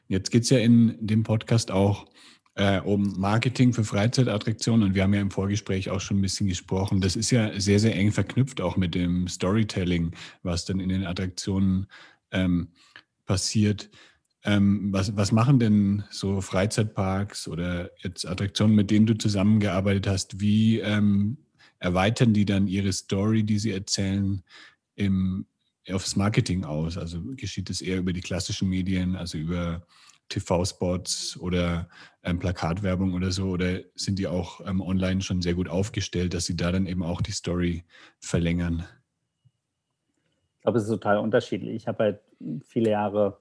[0.09, 2.07] Jetzt geht es ja in dem Podcast auch
[2.57, 6.49] äh, um Marketing für Freizeitattraktionen und wir haben ja im Vorgespräch auch schon ein bisschen
[6.49, 7.03] gesprochen.
[7.03, 11.07] Das ist ja sehr, sehr eng verknüpft auch mit dem Storytelling, was dann in den
[11.07, 11.87] Attraktionen
[12.33, 12.69] ähm,
[13.27, 13.91] passiert.
[14.43, 20.41] Ähm, was, was machen denn so Freizeitparks oder jetzt Attraktionen, mit denen du zusammengearbeitet hast?
[20.41, 21.37] Wie ähm,
[21.79, 24.43] erweitern die dann ihre Story, die sie erzählen,
[24.95, 25.45] im,
[25.91, 26.97] aufs Marketing aus?
[26.97, 29.87] Also geschieht es eher über die klassischen Medien, also über
[30.29, 31.89] TV-Spots oder
[32.23, 33.51] ähm, Plakatwerbung oder so?
[33.51, 37.03] Oder sind die auch ähm, online schon sehr gut aufgestellt, dass sie da dann eben
[37.03, 37.85] auch die Story
[38.19, 38.85] verlängern?
[40.57, 41.75] Ich glaube, es ist total unterschiedlich.
[41.75, 42.21] Ich habe halt
[42.65, 43.39] viele Jahre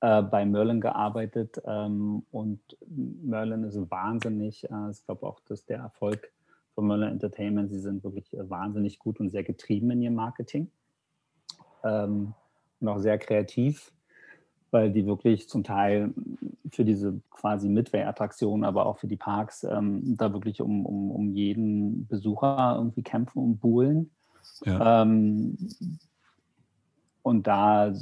[0.00, 5.78] äh, bei Merlin gearbeitet ähm, und Merlin ist wahnsinnig, äh, ich glaube auch, dass der
[5.78, 6.32] Erfolg
[6.74, 10.70] von Merlin Entertainment, sie sind wirklich wahnsinnig gut und sehr getrieben in ihrem Marketing
[11.82, 12.34] ähm,
[12.80, 13.92] und auch sehr kreativ,
[14.70, 16.12] weil die wirklich zum Teil
[16.70, 21.32] für diese quasi Midway-Attraktion, aber auch für die Parks ähm, da wirklich um, um, um
[21.32, 24.10] jeden Besucher irgendwie kämpfen und buhlen.
[24.64, 25.02] Ja.
[25.02, 25.56] Ähm,
[27.22, 27.92] und da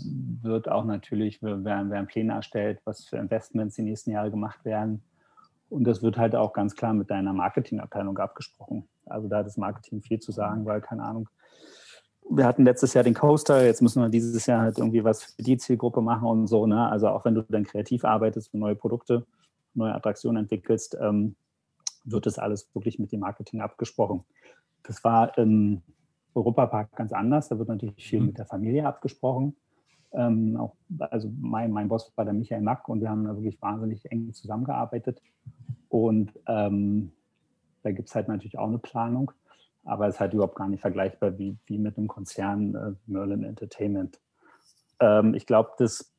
[0.43, 5.03] wird auch natürlich, werden, werden Pläne erstellt, was für Investments die nächsten Jahre gemacht werden.
[5.69, 8.87] Und das wird halt auch ganz klar mit deiner Marketingabteilung abgesprochen.
[9.05, 11.29] Also da hat das Marketing viel zu sagen, weil, keine Ahnung,
[12.29, 15.43] wir hatten letztes Jahr den Coaster, jetzt müssen wir dieses Jahr halt irgendwie was für
[15.43, 16.67] die Zielgruppe machen und so.
[16.67, 16.89] Ne?
[16.89, 19.27] Also auch wenn du dann kreativ arbeitest und neue Produkte,
[19.75, 21.37] neue Attraktionen entwickelst, ähm,
[22.05, 24.25] wird das alles wirklich mit dem Marketing abgesprochen.
[24.83, 25.83] Das war ähm,
[26.35, 27.49] Europapark ganz anders.
[27.49, 28.27] Da wird natürlich viel mhm.
[28.27, 29.57] mit der Familie abgesprochen.
[30.13, 33.61] Ähm, auch, also mein, mein Boss war der Michael Mack und wir haben da wirklich
[33.61, 35.21] wahnsinnig eng zusammengearbeitet.
[35.89, 37.13] Und ähm,
[37.83, 39.33] da gibt es halt natürlich auch eine Planung,
[39.87, 43.45] aber es ist halt überhaupt gar nicht vergleichbar wie, wie mit einem Konzern äh, Merlin
[43.45, 44.21] Entertainment.
[45.01, 46.13] Ähm, ich glaube, das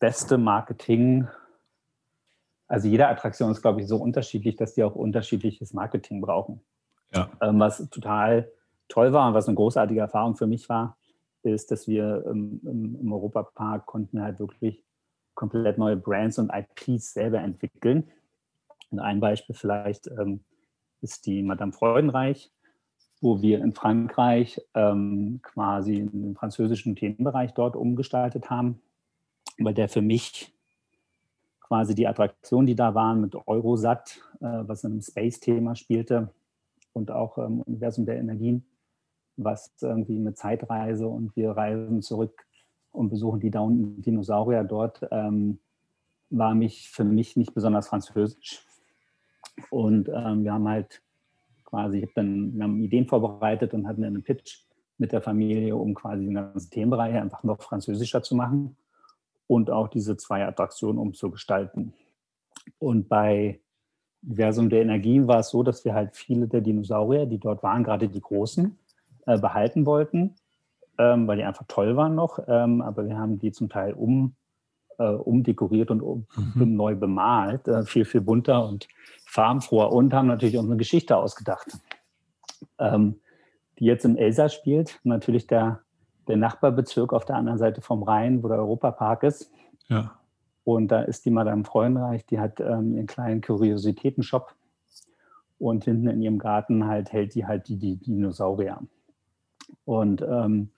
[0.00, 1.28] beste Marketing,
[2.68, 6.60] also jede Attraktion ist, glaube ich, so unterschiedlich, dass die auch unterschiedliches Marketing brauchen.
[7.12, 7.30] Ja.
[7.40, 8.50] Ähm, was total
[8.88, 10.96] toll war und was eine großartige Erfahrung für mich war,
[11.42, 14.82] ist, dass wir im, im, im Europapark konnten halt wirklich
[15.34, 18.10] komplett neue Brands und IPs selber entwickeln.
[18.90, 20.44] Und ein Beispiel vielleicht ähm,
[21.00, 22.53] ist die Madame Freudenreich,
[23.20, 28.80] wo wir in Frankreich ähm, quasi den französischen Themenbereich dort umgestaltet haben,
[29.58, 30.52] weil der für mich
[31.60, 36.30] quasi die Attraktionen, die da waren mit Eurosat, äh, was in einem Space-Thema spielte
[36.92, 38.64] und auch im Universum der Energien,
[39.36, 42.46] was irgendwie mit Zeitreise und wir reisen zurück
[42.92, 45.58] und besuchen die Dinosaurier dort, ähm,
[46.30, 48.64] war mich für mich nicht besonders französisch.
[49.70, 51.02] Und ähm, wir haben halt
[51.74, 54.60] quasi, ich habe dann, wir haben Ideen vorbereitet und hatten einen Pitch
[54.96, 58.76] mit der Familie, um quasi den ganzen Themenbereich einfach noch französischer zu machen
[59.48, 61.92] und auch diese zwei Attraktionen umzugestalten.
[62.78, 63.60] Und bei
[64.22, 67.82] Universum der Energie war es so, dass wir halt viele der Dinosaurier, die dort waren,
[67.82, 68.78] gerade die großen,
[69.26, 70.36] äh, behalten wollten,
[70.96, 72.38] ähm, weil die einfach toll waren noch.
[72.46, 74.36] Ähm, aber wir haben die zum Teil um,
[74.98, 76.76] äh, umdekoriert und um, mhm.
[76.76, 78.88] neu bemalt, äh, viel, viel bunter und
[79.26, 81.78] farbenfroher und haben natürlich unsere Geschichte ausgedacht,
[82.78, 83.20] ähm,
[83.78, 85.00] die jetzt im Elsass spielt.
[85.02, 85.80] Natürlich der
[86.28, 89.50] der Nachbarbezirk auf der anderen Seite vom Rhein, wo der Europapark ist.
[89.88, 90.18] Ja.
[90.64, 94.54] Und da ist die Madame Freudenreich, die hat ähm, ihren kleinen Kuriositätenshop.
[95.58, 98.80] Und hinten in ihrem Garten halt hält die halt die, die Dinosaurier.
[99.84, 100.70] Und ähm,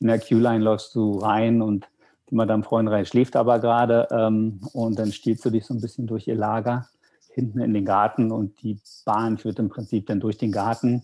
[0.00, 1.88] in der Q-Line läufst du rein und
[2.32, 4.08] die Madame Freudenreich schläft aber gerade.
[4.10, 6.88] Ähm, und dann stiehlst du dich so ein bisschen durch ihr Lager
[7.30, 11.02] hinten in den Garten und die Bahn führt im Prinzip dann durch den Garten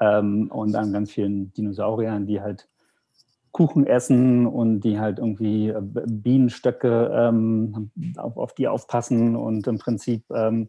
[0.00, 2.68] ähm, und an ganz vielen Dinosauriern, die halt
[3.50, 9.34] Kuchen essen und die halt irgendwie äh, Bienenstöcke ähm, auf, auf, die aufpassen.
[9.34, 10.68] Und im Prinzip, ähm,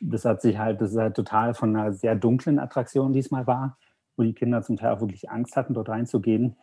[0.00, 3.78] das hat sich halt, das ist halt total von einer sehr dunklen Attraktion diesmal war,
[4.16, 6.56] wo die Kinder zum Teil auch wirklich Angst hatten, dort reinzugehen,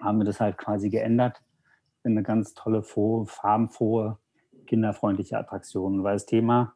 [0.00, 1.42] haben wir das halt quasi geändert
[2.04, 4.18] eine ganz tolle, frohe, farbenfrohe,
[4.66, 6.74] kinderfreundliche Attraktion, weil das Thema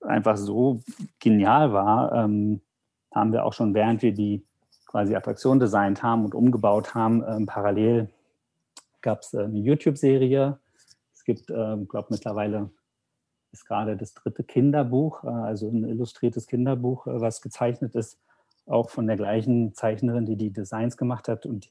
[0.00, 0.82] einfach so
[1.18, 2.60] genial war, ähm,
[3.12, 4.44] haben wir auch schon, während wir die
[4.86, 7.24] quasi Attraktion designt haben und umgebaut haben.
[7.28, 8.08] Ähm, parallel
[9.00, 10.58] gab es äh, eine YouTube-Serie.
[11.14, 12.70] Es gibt, ähm, glaube mittlerweile
[13.52, 18.18] ist gerade das dritte Kinderbuch, äh, also ein illustriertes Kinderbuch, äh, was gezeichnet ist,
[18.66, 21.70] auch von der gleichen Zeichnerin, die die Designs gemacht hat und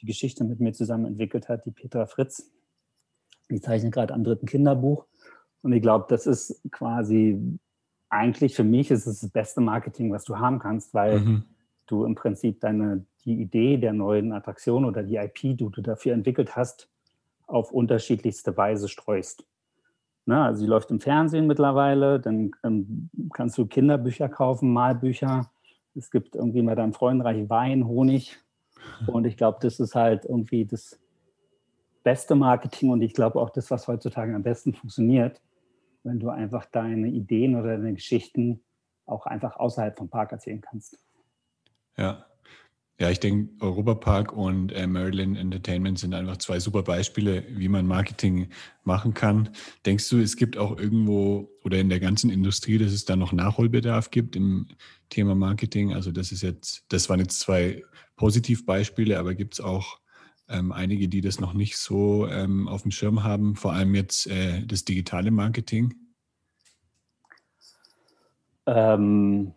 [0.00, 2.50] die Geschichte mit mir zusammen entwickelt hat, die Petra Fritz.
[3.50, 5.06] Die zeichnet gerade am dritten Kinderbuch.
[5.62, 7.58] Und ich glaube, das ist quasi
[8.10, 11.44] eigentlich für mich ist es das beste Marketing, was du haben kannst, weil mhm
[11.90, 16.14] du im Prinzip deine, die Idee der neuen Attraktion oder die IP, die du dafür
[16.14, 16.88] entwickelt hast,
[17.46, 19.44] auf unterschiedlichste Weise streust.
[20.26, 25.50] Na, also sie läuft im Fernsehen mittlerweile, dann ähm, kannst du Kinderbücher kaufen, Malbücher.
[25.94, 28.38] Es gibt irgendwie mal deinem Freundreich Wein, Honig.
[29.06, 30.98] Und ich glaube, das ist halt irgendwie das
[32.02, 35.42] beste Marketing und ich glaube auch das, was heutzutage am besten funktioniert,
[36.04, 38.60] wenn du einfach deine Ideen oder deine Geschichten
[39.04, 40.98] auch einfach außerhalb vom Park erzählen kannst.
[41.96, 42.24] Ja.
[43.00, 47.86] Ja, ich denke, Europapark und äh, Maryland Entertainment sind einfach zwei super Beispiele, wie man
[47.86, 48.48] Marketing
[48.82, 49.50] machen kann.
[49.86, 53.32] Denkst du, es gibt auch irgendwo oder in der ganzen Industrie, dass es da noch
[53.32, 54.66] Nachholbedarf gibt im
[55.10, 55.92] Thema Marketing?
[55.92, 57.84] Also das ist jetzt, das waren jetzt zwei
[58.18, 59.98] Positivbeispiele, aber gibt es auch
[60.50, 64.26] ähm, einige, die das noch nicht so ähm, auf dem Schirm haben, vor allem jetzt
[64.26, 65.94] äh, das digitale Marketing?
[68.66, 69.54] Ähm,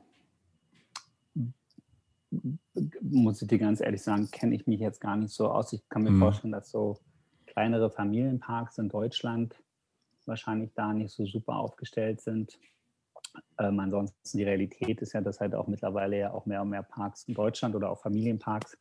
[3.02, 5.74] muss ich dir ganz ehrlich sagen, kenne ich mich jetzt gar nicht so aus.
[5.74, 6.20] Ich kann mir mhm.
[6.20, 6.98] vorstellen, dass so
[7.46, 9.56] kleinere Familienparks in Deutschland
[10.26, 12.58] wahrscheinlich da nicht so super aufgestellt sind.
[13.60, 16.84] Ähm, ansonsten die Realität ist ja, dass halt auch mittlerweile ja auch mehr und mehr
[16.84, 18.78] Parks in Deutschland oder auch Familienparks,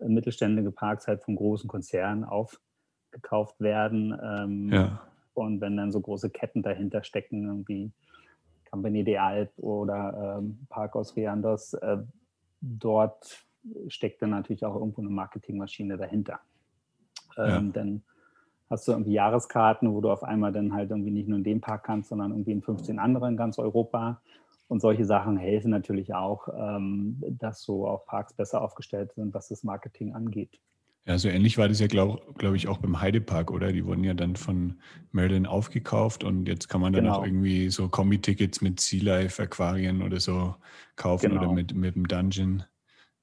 [0.00, 4.18] äh, mittelständige Parks halt von großen Konzernen aufgekauft werden.
[4.22, 5.00] Ähm, ja.
[5.34, 7.92] Und wenn dann so große Ketten dahinter stecken, irgendwie
[8.70, 11.98] Company de Alp oder ähm, Park aus Riandos, äh,
[12.60, 13.44] dort
[13.88, 16.40] steckt dann natürlich auch irgendwo eine Marketingmaschine dahinter.
[17.36, 17.58] Ja.
[17.58, 18.02] Ähm, dann
[18.70, 21.60] hast du irgendwie Jahreskarten, wo du auf einmal dann halt irgendwie nicht nur in dem
[21.60, 24.20] Park kannst, sondern irgendwie in 15 anderen in ganz Europa.
[24.68, 29.48] Und solche Sachen helfen natürlich auch, ähm, dass so auch Parks besser aufgestellt sind, was
[29.48, 30.60] das Marketing angeht.
[31.06, 33.72] Ja, so ähnlich war das ja, glaube glaub ich, auch beim Heidepark, oder?
[33.72, 34.78] Die wurden ja dann von
[35.10, 37.16] Merlin aufgekauft und jetzt kann man dann genau.
[37.16, 40.54] auch irgendwie so Kombi-Tickets mit Sea Life Aquarien oder so
[40.96, 41.44] kaufen genau.
[41.44, 42.64] oder mit, mit dem Dungeon.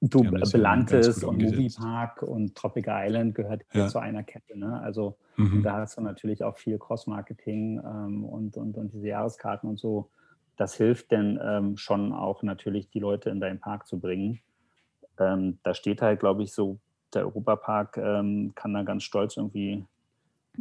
[0.00, 3.88] Du, Belantes und Moviepark und Tropical Island gehört ja.
[3.88, 4.58] zu einer Kette.
[4.58, 4.78] Ne?
[4.80, 5.62] Also mhm.
[5.62, 10.10] da hast du natürlich auch viel Cross-Marketing ähm, und, und, und diese Jahreskarten und so.
[10.56, 14.40] Das hilft denn ähm, schon auch natürlich, die Leute in deinen Park zu bringen.
[15.18, 16.78] Ähm, da steht halt, glaube ich, so
[17.14, 19.86] der Europapark ähm, kann da ganz stolz irgendwie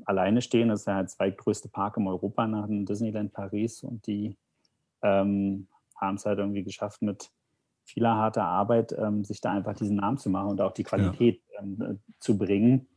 [0.05, 0.69] alleine stehen.
[0.69, 4.37] Das ist ja der zweitgrößte Park in Europa nach dem Disneyland Paris und die
[5.01, 7.31] ähm, haben es halt irgendwie geschafft, mit
[7.85, 11.41] vieler harter Arbeit ähm, sich da einfach diesen Namen zu machen und auch die Qualität
[11.53, 11.61] ja.
[11.61, 12.87] Ähm, zu bringen.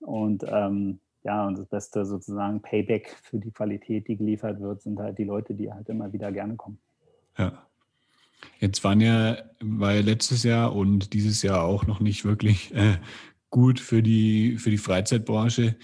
[0.00, 4.98] Und ähm, ja, und das beste sozusagen Payback für die Qualität, die geliefert wird, sind
[5.00, 6.78] halt die Leute, die halt immer wieder gerne kommen.
[7.36, 7.66] Ja.
[8.60, 12.98] Jetzt waren ja, war ja letztes Jahr und dieses Jahr auch noch nicht wirklich äh,
[13.50, 15.76] gut für die, für die Freizeitbranche.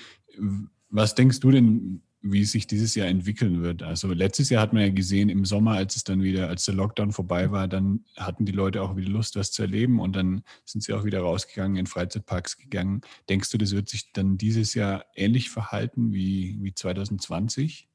[0.91, 3.83] Was denkst du denn, wie es sich dieses Jahr entwickeln wird.
[3.83, 6.75] Also letztes Jahr hat man ja gesehen, im Sommer, als es dann wieder, als der
[6.75, 10.43] Lockdown vorbei war, dann hatten die Leute auch wieder Lust, was zu erleben und dann
[10.65, 13.01] sind sie auch wieder rausgegangen, in Freizeitparks gegangen.
[13.29, 17.89] Denkst du, das wird sich dann dieses Jahr ähnlich verhalten wie, wie 2020?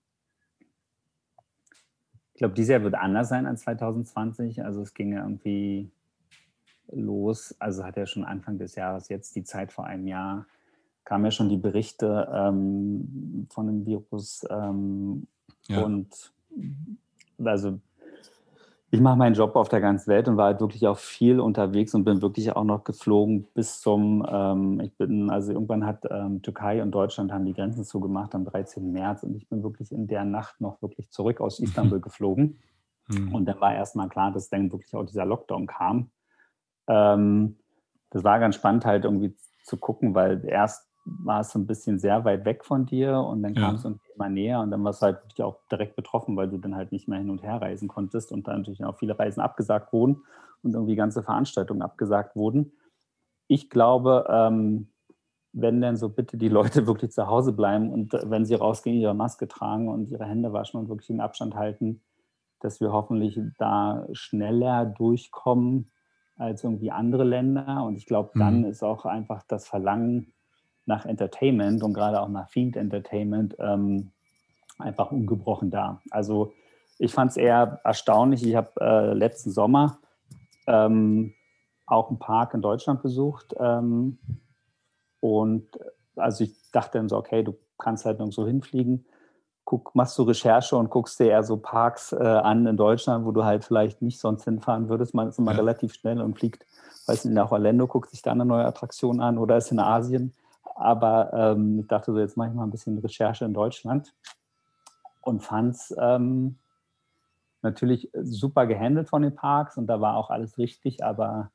[2.34, 4.64] Ich glaube, dieses Jahr wird anders sein als 2020.
[4.64, 5.90] Also es ging ja irgendwie
[6.92, 10.46] los, also hat ja schon Anfang des Jahres jetzt die Zeit vor einem Jahr
[11.08, 14.46] kamen ja schon die Berichte ähm, von dem Virus.
[14.50, 15.26] Ähm,
[15.70, 15.82] ja.
[15.82, 16.34] Und
[17.44, 17.80] also
[18.92, 21.94] ich mache meinen Job auf der ganzen Welt und war halt wirklich auch viel unterwegs
[21.94, 26.42] und bin wirklich auch noch geflogen bis zum, ähm, ich bin, also irgendwann hat ähm,
[26.42, 28.92] Türkei und Deutschland haben die Grenzen zugemacht am 13.
[28.92, 32.60] März und ich bin wirklich in der Nacht noch wirklich zurück aus Istanbul geflogen.
[33.08, 33.34] Mhm.
[33.34, 36.10] Und dann war erstmal klar, dass dann wirklich auch dieser Lockdown kam.
[36.88, 37.56] Ähm,
[38.10, 42.00] das war ganz spannend halt irgendwie zu gucken, weil erst war es so ein bisschen
[42.00, 43.62] sehr weit weg von dir und dann ja.
[43.62, 46.58] kam es immer näher und dann warst du halt wirklich auch direkt betroffen, weil du
[46.58, 49.42] dann halt nicht mehr hin und her reisen konntest und dann natürlich auch viele Reisen
[49.42, 50.24] abgesagt wurden
[50.64, 52.74] und irgendwie ganze Veranstaltungen abgesagt wurden.
[53.48, 54.90] Ich glaube, ähm,
[55.54, 58.98] wenn denn so bitte die Leute wirklich zu Hause bleiben und äh, wenn sie rausgehen,
[58.98, 62.02] ihre Maske tragen und ihre Hände waschen und wirklich den Abstand halten,
[62.60, 65.92] dass wir hoffentlich da schneller durchkommen
[66.36, 67.84] als irgendwie andere Länder.
[67.86, 68.66] Und ich glaube, dann mhm.
[68.66, 70.34] ist auch einfach das Verlangen
[70.88, 74.12] nach Entertainment und gerade auch nach Themed Entertainment ähm,
[74.80, 76.02] einfach ungebrochen da.
[76.12, 76.54] Also
[76.98, 78.46] ich fand es eher erstaunlich.
[78.46, 80.00] Ich habe äh, letzten Sommer
[80.66, 81.34] ähm,
[81.86, 84.18] auch einen Park in Deutschland besucht ähm,
[85.20, 85.68] und
[86.16, 89.06] also ich dachte dann so, okay, du kannst halt noch so hinfliegen,
[89.66, 93.32] guck, machst du Recherche und guckst dir eher so Parks äh, an in Deutschland, wo
[93.32, 95.14] du halt vielleicht nicht sonst hinfahren würdest.
[95.14, 95.58] Man ist immer ja.
[95.58, 96.66] relativ schnell und fliegt,
[97.06, 100.34] weiß nicht, nach Orlando, guckt sich da eine neue Attraktion an oder ist in Asien
[100.78, 104.14] aber ähm, ich dachte so, jetzt mache ich mal ein bisschen Recherche in Deutschland
[105.22, 106.58] und fand es ähm,
[107.62, 111.52] natürlich super gehandelt von den Parks und da war auch alles richtig, aber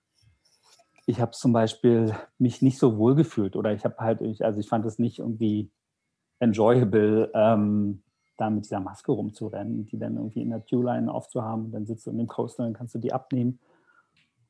[1.07, 4.69] ich habe zum Beispiel mich nicht so wohl gefühlt oder ich habe halt, also ich
[4.69, 5.71] fand es nicht irgendwie
[6.39, 8.03] enjoyable, ähm,
[8.37, 12.11] da mit dieser Maske rumzurennen, die dann irgendwie in der Queue-Line aufzuhaben, dann sitzt du
[12.11, 13.61] in dem Coaster, dann kannst du die abnehmen.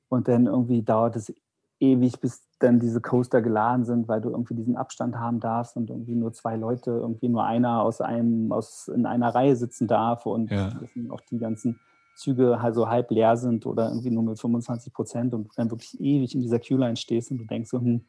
[0.08, 1.34] Und dann irgendwie dauert es
[1.82, 5.90] ewig, bis dann diese Coaster geladen sind, weil du irgendwie diesen Abstand haben darfst und
[5.90, 10.24] irgendwie nur zwei Leute, irgendwie nur einer aus einem, aus in einer Reihe sitzen darf
[10.24, 10.70] und ja.
[11.10, 11.80] auch die ganzen
[12.14, 16.00] Züge also halb leer sind oder irgendwie nur mit 25 Prozent und du dann wirklich
[16.00, 18.04] ewig in dieser Queue-Line stehst und du denkst so, hm,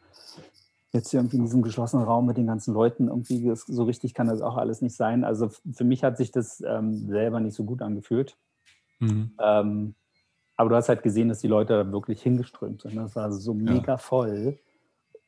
[0.92, 4.28] jetzt hier irgendwie in diesem geschlossenen Raum mit den ganzen Leuten, irgendwie so richtig kann
[4.28, 5.24] das auch alles nicht sein.
[5.24, 8.38] Also für mich hat sich das ähm, selber nicht so gut angefühlt.
[9.00, 9.32] Mhm.
[9.42, 9.96] Ähm,
[10.56, 12.96] aber du hast halt gesehen, dass die Leute da wirklich hingeströmt sind.
[12.96, 13.98] Das war so mega ja.
[13.98, 14.60] voll.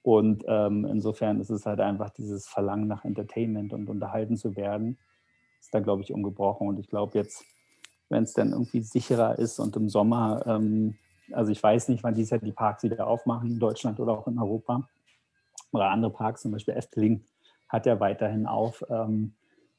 [0.02, 5.00] Und ähm, insofern ist es halt einfach dieses Verlangen nach Entertainment und unterhalten zu werden,
[5.60, 6.68] ist da, glaube ich, ungebrochen.
[6.68, 7.44] Und ich glaube jetzt,
[8.10, 10.96] wenn es dann irgendwie sicherer ist und im Sommer, ähm,
[11.32, 14.28] also ich weiß nicht, wann dieses Jahr die Parks wieder aufmachen, in Deutschland oder auch
[14.28, 14.88] in Europa.
[15.72, 17.26] Oder andere Parks, zum Beispiel Efteling,
[17.68, 18.84] hat ja weiterhin auf.
[18.90, 19.34] Ähm,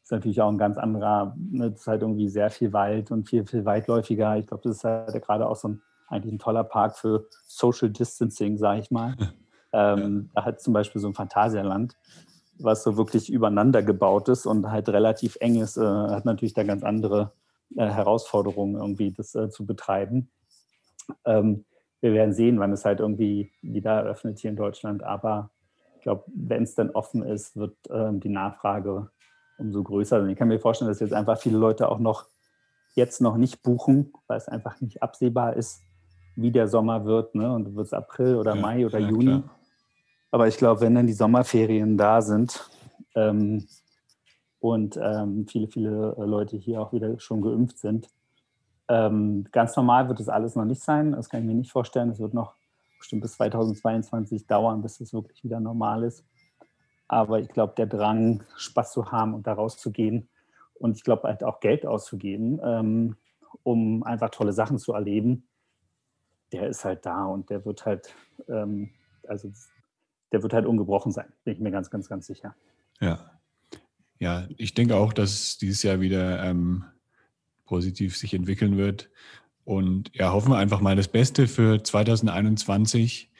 [0.06, 3.28] ist natürlich auch ein ganz anderer, ne, das ist halt irgendwie sehr viel Wald und
[3.28, 4.36] viel, viel weitläufiger.
[4.36, 7.90] Ich glaube, das ist halt gerade auch so ein, eigentlich ein toller Park für Social
[7.90, 9.16] Distancing, sage ich mal.
[9.72, 11.96] ähm, da hat zum Beispiel so ein Phantasialand,
[12.56, 16.62] was so wirklich übereinander gebaut ist und halt relativ eng ist, äh, hat natürlich da
[16.62, 17.32] ganz andere
[17.74, 20.30] äh, Herausforderungen, irgendwie das äh, zu betreiben.
[21.24, 21.64] Ähm,
[22.00, 25.02] wir werden sehen, wann es halt irgendwie wieder eröffnet hier in Deutschland.
[25.02, 25.50] Aber
[25.96, 29.10] ich glaube, wenn es dann offen ist, wird ähm, die Nachfrage
[29.58, 30.20] umso größer.
[30.20, 32.26] Und ich kann mir vorstellen, dass jetzt einfach viele Leute auch noch
[32.94, 35.82] jetzt noch nicht buchen, weil es einfach nicht absehbar ist,
[36.34, 37.34] wie der Sommer wird.
[37.34, 37.52] Ne?
[37.52, 39.24] Und wird es April oder ja, Mai oder ja, Juni.
[39.24, 39.42] Klar.
[40.30, 42.68] Aber ich glaube, wenn dann die Sommerferien da sind
[43.14, 43.66] ähm,
[44.60, 48.08] und ähm, viele, viele Leute hier auch wieder schon geimpft sind,
[48.88, 51.12] ähm, ganz normal wird es alles noch nicht sein.
[51.12, 52.10] Das kann ich mir nicht vorstellen.
[52.10, 52.54] Es wird noch
[52.98, 56.24] bestimmt bis 2022 dauern, bis es wirklich wieder normal ist.
[57.08, 60.28] Aber ich glaube, der Drang, Spaß zu haben und da rauszugehen
[60.74, 63.16] und ich glaube halt auch Geld auszugeben, ähm,
[63.62, 65.46] um einfach tolle Sachen zu erleben,
[66.52, 68.14] der ist halt da und der wird halt,
[68.48, 68.90] ähm,
[69.26, 69.50] also
[70.32, 72.54] der wird halt ungebrochen sein, bin ich mir ganz, ganz, ganz sicher.
[73.00, 73.30] Ja.
[74.18, 76.84] Ja, ich denke auch, dass dieses Jahr wieder ähm,
[77.66, 79.10] positiv sich entwickeln wird.
[79.64, 83.30] Und ja, hoffen wir einfach mal das Beste für 2021.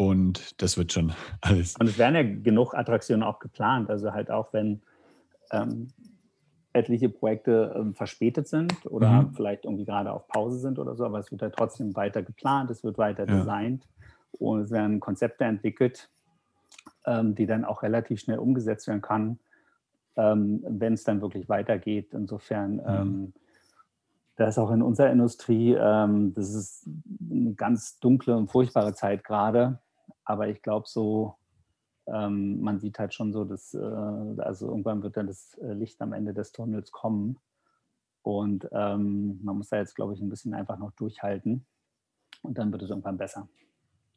[0.00, 1.74] Und das wird schon alles.
[1.76, 3.90] Und es werden ja genug Attraktionen auch geplant.
[3.90, 4.80] Also halt auch, wenn
[5.50, 5.88] ähm,
[6.72, 9.34] etliche Projekte ähm, verspätet sind oder mhm.
[9.34, 12.70] vielleicht irgendwie gerade auf Pause sind oder so, aber es wird ja trotzdem weiter geplant,
[12.70, 13.38] es wird weiter ja.
[13.38, 13.88] designt
[14.32, 16.08] und es werden Konzepte entwickelt,
[17.04, 19.40] ähm, die dann auch relativ schnell umgesetzt werden kann,
[20.16, 22.14] ähm, wenn es dann wirklich weitergeht.
[22.14, 22.82] Insofern, mhm.
[22.86, 23.32] Ähm,
[24.36, 26.88] da ist auch in unserer Industrie, ähm, das ist
[27.28, 29.80] eine ganz dunkle und furchtbare Zeit gerade,
[30.28, 31.36] aber ich glaube so,
[32.06, 36.00] ähm, man sieht halt schon so, dass äh, also irgendwann wird dann das äh, Licht
[36.02, 37.38] am Ende des Tunnels kommen.
[38.22, 41.66] Und ähm, man muss da jetzt, glaube ich, ein bisschen einfach noch durchhalten.
[42.42, 43.48] Und dann wird es irgendwann besser.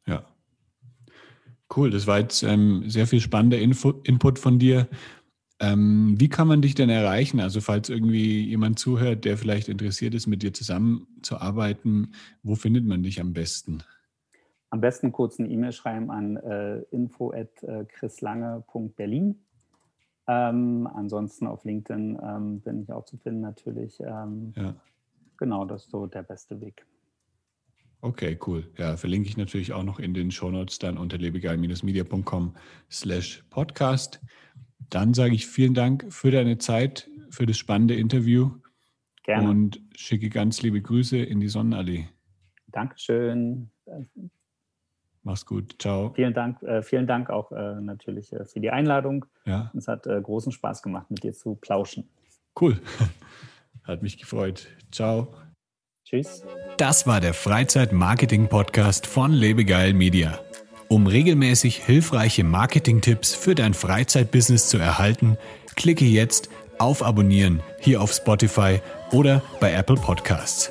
[0.06, 0.24] Ja.
[1.74, 4.88] Cool, das war jetzt ähm, sehr viel spannender Info Input von dir.
[5.60, 7.40] Ähm, wie kann man dich denn erreichen?
[7.40, 13.02] Also falls irgendwie jemand zuhört, der vielleicht interessiert ist, mit dir zusammenzuarbeiten, wo findet man
[13.02, 13.82] dich am besten?
[14.72, 19.44] Am besten kurz eine E-Mail schreiben an äh, info.chrislange.berlin.
[20.26, 24.00] Ähm, ansonsten auf LinkedIn ähm, bin ich auch zu finden natürlich.
[24.00, 24.74] Ähm, ja.
[25.36, 26.86] Genau, das ist so der beste Weg.
[28.00, 28.66] Okay, cool.
[28.78, 32.54] Ja, verlinke ich natürlich auch noch in den Shownotes dann unter lebegeil-media.com
[32.90, 34.22] slash podcast.
[34.88, 38.52] Dann sage ich vielen Dank für deine Zeit, für das spannende Interview.
[39.24, 39.50] Gerne.
[39.50, 42.08] Und schicke ganz liebe Grüße in die Sonnenallee.
[42.68, 43.70] Dankeschön.
[45.32, 45.76] Mach's gut.
[45.78, 46.12] Ciao.
[46.14, 49.24] Vielen Dank, äh, vielen Dank auch äh, natürlich äh, für die Einladung.
[49.46, 49.72] Ja.
[49.74, 52.06] Es hat äh, großen Spaß gemacht, mit dir zu plauschen.
[52.60, 52.78] Cool.
[53.84, 54.68] Hat mich gefreut.
[54.90, 55.32] Ciao.
[56.04, 56.44] Tschüss.
[56.76, 60.38] Das war der Freizeit-Marketing-Podcast von Lebegeil Media.
[60.88, 65.38] Um regelmäßig hilfreiche Marketing-Tipps für dein Freizeitbusiness zu erhalten,
[65.76, 70.70] klicke jetzt auf Abonnieren hier auf Spotify oder bei Apple Podcasts.